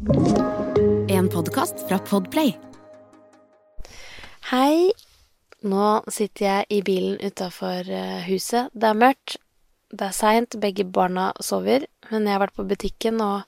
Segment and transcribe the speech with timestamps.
[0.00, 2.54] En podkast fra Podplay.
[4.48, 4.92] Hei.
[5.60, 7.84] Nå sitter jeg i bilen utafor
[8.24, 8.70] huset.
[8.72, 9.34] Det er mørkt.
[9.92, 13.42] Det er seint, begge barna sover, men jeg har vært på butikken og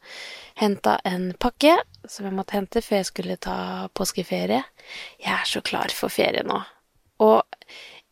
[0.61, 3.57] henta en pakke som jeg måtte hente før jeg skulle ta
[3.97, 4.61] påskeferie.
[5.25, 6.59] Jeg er så klar for ferie nå.
[7.25, 7.41] Og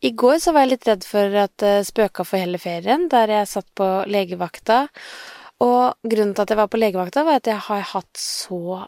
[0.01, 3.35] i går så var jeg litt redd for at det spøka for hele ferien, der
[3.35, 4.87] jeg satt på legevakta.
[5.61, 8.85] Og grunnen til at jeg var på legevakta, var at jeg har hatt så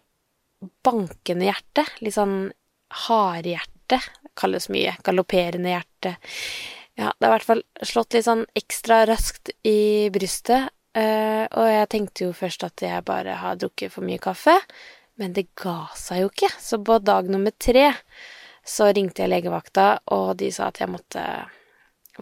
[0.85, 1.85] bankende hjerte.
[2.01, 2.37] Litt sånn
[3.05, 3.99] hardhjerte.
[4.39, 4.95] Kalles mye.
[5.05, 6.15] Galopperende hjerte.
[6.97, 10.69] Ja, det har i hvert fall slått litt sånn ekstra raskt i brystet.
[10.93, 14.53] eh, og jeg tenkte jo først at jeg bare har drukket for mye kaffe.
[15.17, 16.49] Men det ga seg jo ikke.
[16.59, 17.91] Så på dag nummer tre
[18.65, 21.23] så ringte jeg legevakta, og de sa at jeg måtte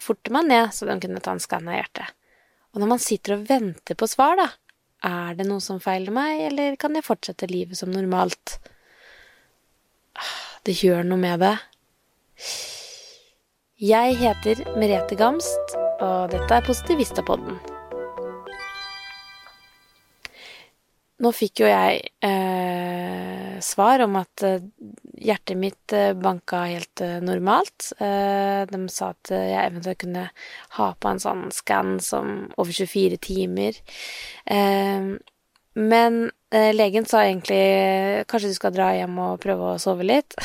[0.02, 2.16] forte meg ned, så de kunne ta en skann av hjertet.
[2.72, 4.47] Og når man sitter og venter på svar, da,
[5.03, 8.59] er det noe som feiler meg, eller kan jeg fortsette livet som normalt?
[10.16, 11.55] Ah, Det gjør noe med det.
[13.81, 17.58] Jeg heter Merete Gamst, og dette er Positivistapodden.
[21.22, 24.63] Nå fikk jo jeg eh, svar om at eh,
[25.22, 27.91] hjertet mitt eh, banka helt eh, normalt.
[28.00, 30.28] Eh, de sa at jeg eventuelt kunne
[30.78, 33.78] ha på en sånn skann som over 24 timer.
[35.72, 36.16] Men
[36.52, 37.61] legen sa egentlig
[38.28, 40.36] kanskje du skal dra hjem og prøve å sove litt.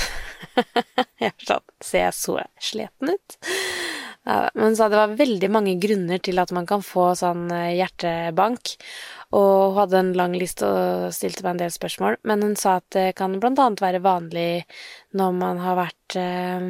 [1.23, 3.39] jeg sånn Ser jeg så sliten ut?
[4.27, 7.47] Ja, men hun sa det var veldig mange grunner til at man kan få sånn
[7.55, 8.73] eh, hjertebank.
[9.39, 12.19] Og hun hadde en lang liste og stilte meg en del spørsmål.
[12.27, 14.65] Men hun sa at det kan annet være vanlig
[15.15, 16.67] når man har vært eh,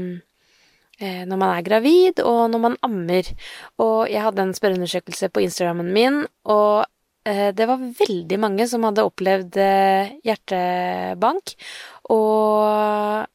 [1.00, 3.32] eh, når man er gravid, og når man ammer.
[3.80, 6.84] Og jeg hadde en spørreundersøkelse på Instagrammen min, og
[7.26, 9.56] det var veldig mange som hadde opplevd
[10.22, 11.56] hjertebank.
[12.14, 13.26] Og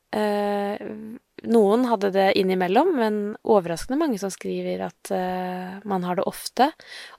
[1.50, 6.70] noen hadde det innimellom, men overraskende mange som skriver at uh, man har det ofte.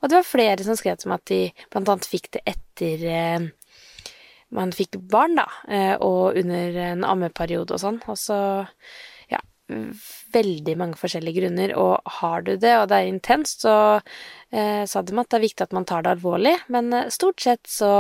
[0.01, 3.49] Og det var flere som skrev som at de annet fikk det etter uh,
[4.55, 7.99] man fikk barn, da, uh, og under en ammeperiode og sånn.
[8.07, 8.39] Og så,
[9.33, 9.43] ja,
[10.37, 11.75] veldig mange forskjellige grunner.
[11.81, 13.75] Og har du det, og det er intenst, så
[14.53, 16.53] sa de at det er viktig at man tar det alvorlig.
[16.71, 17.91] Men stort sett så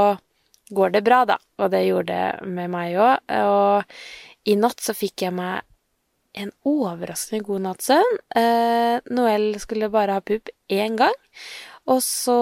[0.68, 1.38] går det bra, da.
[1.58, 3.88] Og det gjorde det med meg òg.
[4.52, 5.64] I natt så fikk jeg meg
[6.38, 8.16] en overraskende god natts søvn.
[8.38, 11.16] Eh, Noel skulle bare ha pupp én gang.
[11.90, 12.34] Og så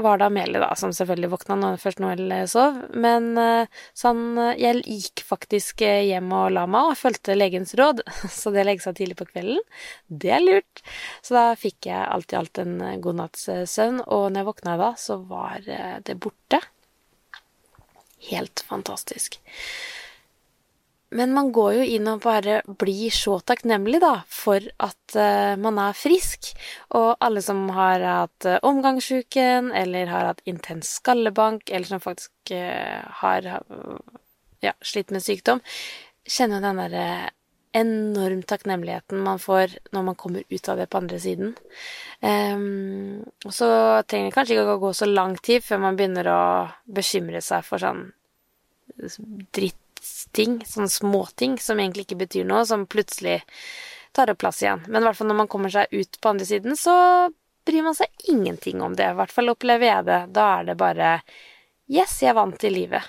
[0.00, 2.78] var det Amelie, da, som selvfølgelig våkna når først Noel eh, sov.
[2.96, 8.00] Men eh, sånn eh, Jeg gikk faktisk hjem og la meg, og fulgte legens råd.
[8.38, 9.60] Så det å legge seg tidlig på kvelden,
[10.08, 10.84] det er lurt.
[11.20, 14.00] Så da fikk jeg alt i alt en god natts søvn.
[14.06, 16.62] Og når jeg våkna da, så var det borte.
[18.30, 19.36] Helt fantastisk.
[21.14, 25.78] Men man går jo inn og bare blir så takknemlig, da, for at uh, man
[25.78, 26.50] er frisk.
[26.98, 32.54] Og alle som har hatt uh, omgangssjuken, eller har hatt intens skallebank, eller som faktisk
[32.56, 33.46] uh, har
[34.64, 35.62] ja, slitt med sykdom,
[36.26, 37.06] kjenner jo den derre
[37.74, 41.54] enorm takknemligheten man får når man kommer ut av det på andre siden.
[42.22, 43.68] Um, og så
[44.06, 46.42] trenger det kanskje ikke å gå så lang tid før man begynner å
[46.86, 48.06] bekymre seg for sånn
[50.04, 53.42] dritting, sånne småting som egentlig ikke betyr noe, som plutselig
[54.12, 54.84] tar opp plass igjen.
[54.88, 57.30] Men i hvert fall når man kommer seg ut på andre siden, så
[57.66, 59.10] bryr man seg ingenting om det.
[59.10, 60.20] I hvert fall opplever jeg det.
[60.36, 61.18] Da er det bare
[61.84, 63.04] Yes, jeg vant i livet.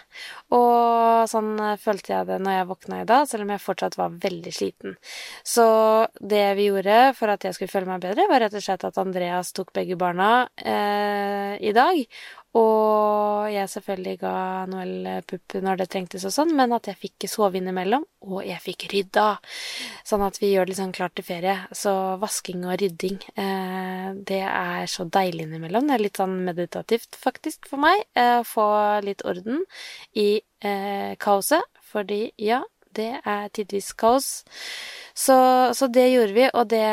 [0.51, 3.95] Og sånn eh, følte jeg det når jeg våkna i dag, selv om jeg fortsatt
[3.95, 4.97] var veldig sliten.
[5.47, 5.67] Så
[6.19, 8.99] det vi gjorde for at jeg skulle føle meg bedre, var rett og slett at
[8.99, 12.03] Andreas tok begge barna eh, i dag.
[12.55, 14.35] Og jeg selvfølgelig ga
[14.71, 18.61] Noel pupp når det trengtes og sånn, men at jeg fikk sove innimellom, og jeg
[18.63, 19.25] fikk rydda.
[20.07, 21.57] Sånn at vi gjør det litt sånn klart til ferie.
[21.75, 21.91] Så
[22.21, 25.89] vasking og rydding, eh, det er så deilig innimellom.
[25.89, 28.05] Det er litt sånn meditativt, faktisk, for meg.
[28.15, 28.69] Eh, få
[29.03, 29.65] litt orden
[30.15, 30.29] i
[30.63, 31.67] eh, kaoset.
[31.85, 32.63] Fordi, ja,
[32.95, 34.43] det er tidvis kaos.
[35.15, 35.35] Så,
[35.75, 36.87] så det gjorde vi, og det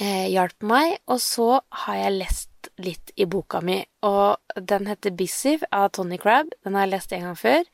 [0.00, 0.98] eh, hjalp meg.
[1.10, 2.50] Og så har jeg lest
[2.82, 6.50] litt i boka mi, og den heter Busy av Tony Crab.
[6.64, 7.68] Den har jeg lest en gang før.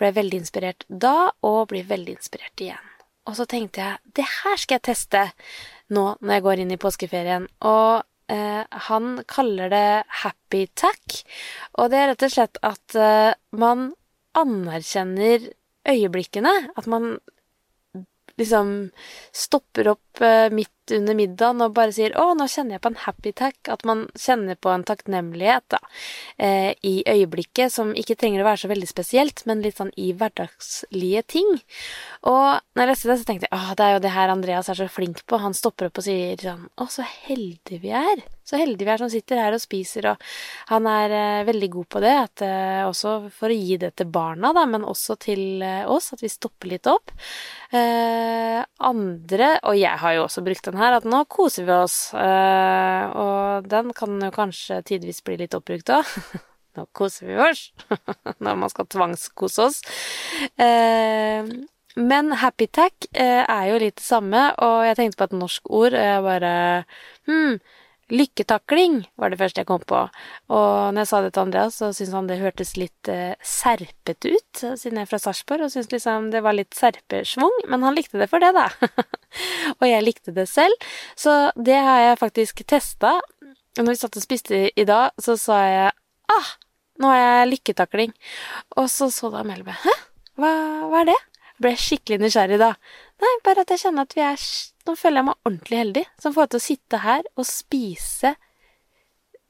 [0.00, 2.90] Ble veldig inspirert da, og blir veldig inspirert igjen.
[3.24, 5.22] Og så tenkte jeg det her skal jeg teste
[5.94, 7.48] nå når jeg går inn i påskeferien.
[7.64, 9.88] Og eh, han kaller det
[10.22, 11.20] happy tack,
[11.78, 13.92] og det er rett og slett at eh, man
[14.36, 15.48] anerkjenner
[15.88, 16.54] øyeblikkene.
[16.76, 17.16] At man
[18.40, 18.90] liksom
[19.32, 23.02] stopper opp eh, midt under middagen og bare sier 'Å, nå kjenner jeg på en
[23.06, 23.68] happy tack'.
[23.72, 25.78] At man kjenner på en takknemlighet da,
[26.38, 30.12] eh, i øyeblikket, som ikke trenger å være så veldig spesielt, men litt sånn i
[30.12, 31.62] hverdagslige ting.
[32.24, 34.68] Og når jeg leste det, så tenkte jeg 'Å, det er jo det her Andreas
[34.68, 35.40] er så flink på'.
[35.40, 38.22] Han stopper opp og sier sånn 'Å, så heldige vi er'.
[38.44, 40.24] Så heldige vi er som sitter her og spiser, og
[40.68, 42.12] han er eh, veldig god på det.
[42.26, 46.10] At, eh, også for å gi det til barna, da, men også til eh, oss,
[46.12, 47.14] at vi stopper litt opp.
[47.72, 51.98] Eh, andre, og jeg har jo også brukt den her, at nå koser vi oss.
[52.12, 56.10] Eh, og den kan jo kanskje tidvis bli litt oppbrukt òg.
[56.76, 57.70] nå koser vi oss.
[58.44, 59.80] Når man skal tvangskose oss.
[60.60, 61.48] Eh,
[61.94, 65.94] men happy tack er jo litt det samme, og jeg tenkte på et norsk ord,
[65.94, 66.54] og jeg bare
[67.30, 67.60] Hm,
[68.12, 70.00] lykketakling var det første jeg kom på.
[70.52, 74.34] Og når jeg sa det til Andreas, så syntes han det hørtes litt eh, serpete
[74.34, 77.96] ut, siden jeg er fra Sarpsborg, og syntes liksom det var litt serpesvung, men han
[77.96, 78.68] likte det for det, da.
[79.78, 83.16] og jeg likte det selv, så det har jeg faktisk testa.
[83.78, 85.92] Når vi satt og spiste i dag, så sa jeg
[86.34, 86.50] ah,
[87.02, 88.12] nå har jeg lykketakling.
[88.78, 89.94] Og så så da Melbe, hæ,
[90.38, 90.50] hva,
[90.90, 91.20] hva er det?
[91.62, 92.72] ble skikkelig nysgjerrig da.
[93.22, 94.40] Nei, bare at jeg kjenner at vi er
[94.84, 98.34] Nå føler jeg meg ordentlig heldig som får til å sitte her og spise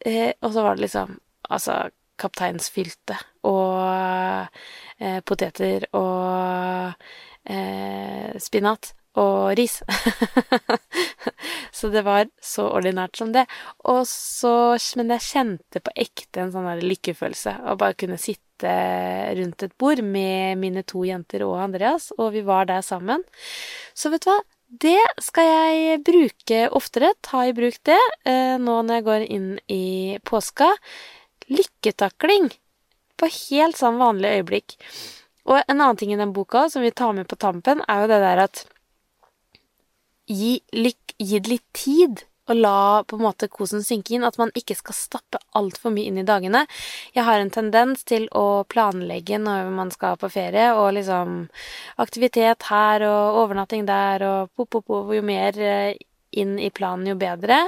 [0.07, 1.17] eh, Og så var det liksom
[1.51, 1.79] Altså
[2.21, 3.81] kapteinsfylte og
[5.03, 6.95] eh, poteter og
[7.51, 9.81] eh, spinat og ris.
[11.79, 13.45] så det var så ordinært som det.
[13.91, 18.75] Og så, men jeg kjente på ekte en sånn lykkefølelse å bare kunne sitte
[19.39, 23.23] rundt et bord med mine to jenter og Andreas, og vi var der sammen.
[23.95, 24.41] Så vet du hva?
[24.75, 29.49] Det skal jeg bruke oftere, ta i bruk det, eh, nå når jeg går inn
[29.71, 30.71] i påska.
[31.53, 32.49] Lykketakling
[33.21, 34.77] på helt sånn vanlige øyeblikk.
[35.45, 38.11] Og en annen ting i den boka som vi tar med på tampen, er jo
[38.11, 38.65] det der at
[40.27, 44.27] gi, gi det litt tid, og la på en måte kosen synke inn.
[44.27, 46.65] At man ikke skal stappe altfor mye inn i dagene.
[47.17, 51.47] Jeg har en tendens til å planlegge når man skal på ferie, og liksom
[52.03, 55.95] aktivitet her og overnatting der og pop, pop, pop, jo mer eh,
[56.35, 57.61] inn i planen, jo bedre.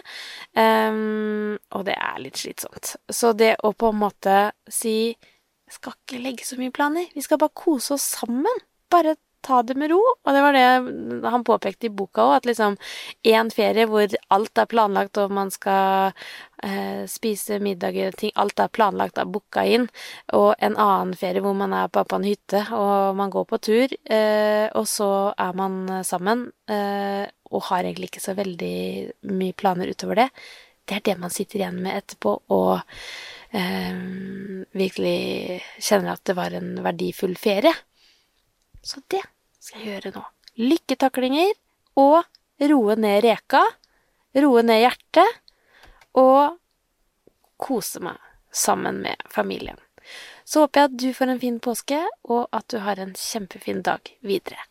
[0.58, 2.96] Um, og det er litt slitsomt.
[3.08, 5.14] Så det å på en måte si
[5.70, 8.64] skal ikke legge så mye planer, vi skal bare kose oss sammen.
[8.92, 10.00] Bare ta det med ro.
[10.00, 10.66] Og det var det
[11.30, 12.76] han påpekte i boka òg, at liksom
[13.26, 16.12] én ferie hvor alt er planlagt, og man skal
[16.64, 19.88] eh, spise middager, ting, alt er planlagt og booka inn,
[20.36, 23.96] og en annen ferie hvor man er på en hytte, og man går på tur,
[24.04, 28.76] eh, og så er man sammen, eh, og har egentlig ikke så veldig
[29.30, 30.30] mye planer utover det.
[30.86, 32.80] Det er det man sitter igjen med etterpå, og
[33.54, 33.94] eh,
[34.78, 37.74] virkelig kjenner at det var en verdifull ferie.
[38.86, 39.24] Så det
[39.66, 40.22] skal jeg gjøre nå.
[40.62, 41.52] Lykketaklinger
[41.98, 42.22] og
[42.70, 43.64] roe ned reka,
[44.38, 45.40] roe ned hjertet
[46.16, 46.56] og
[47.60, 48.20] kose meg
[48.52, 49.80] sammen med familien.
[50.46, 51.98] Så håper jeg at du får en fin påske,
[52.30, 54.62] og at du har en kjempefin dag videre.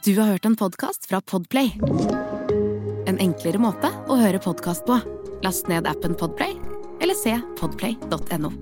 [0.00, 1.76] Du har hørt en podkast fra Podplay.
[3.10, 4.94] En enklere måte å høre podkast på.
[5.42, 6.52] Last ned appen Podplay,
[7.02, 8.52] eller se podplay.no.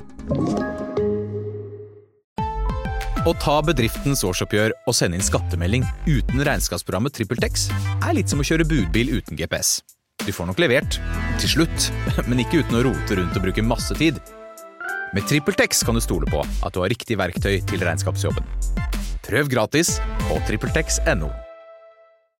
[3.28, 7.66] Å ta bedriftens årsoppgjør og sende inn skattemelding uten regnskapsprogrammet TrippelTex
[7.98, 9.82] er litt som å kjøre budbil uten GPS.
[10.24, 10.96] Du får nok levert,
[11.42, 11.90] til slutt,
[12.30, 14.22] men ikke uten å rote rundt og bruke masse tid.
[15.12, 18.48] Med TrippelTex kan du stole på at du har riktig verktøy til regnskapsjobben.
[19.28, 21.28] Prøv gratis på TrippelTex.no.